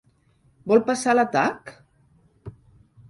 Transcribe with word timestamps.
Vol 0.71 0.81
passar 0.87 1.13
a 1.13 1.15
l'atac? 1.19 1.75